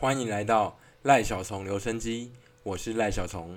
[0.00, 3.54] 欢迎来到赖小虫留声机，我是赖小虫。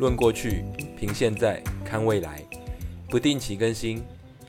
[0.00, 0.64] 论过去，
[0.96, 2.42] 凭现在，看未来，
[3.08, 4.02] 不定期更新。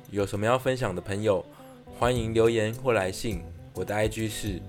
[0.10, 1.46] 有什么要分享的朋友，
[2.00, 3.44] 欢迎留言或来信。
[3.76, 4.60] 我的 IG 是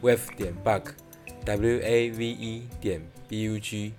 [0.00, 3.92] wave 点 bug，w a v e 点 b u g。